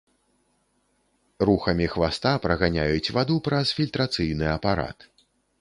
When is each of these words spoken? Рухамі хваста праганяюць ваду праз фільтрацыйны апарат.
Рухамі 1.49 1.87
хваста 1.95 2.33
праганяюць 2.45 3.13
ваду 3.19 3.39
праз 3.49 3.75
фільтрацыйны 3.81 4.53
апарат. 4.59 5.11